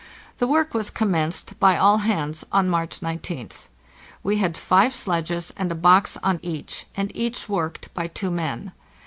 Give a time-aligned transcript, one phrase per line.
[0.39, 3.69] The work was commenced by all hands on March toth.
[4.23, 8.71] We had five sledges, and a box on each, and each worked by two men.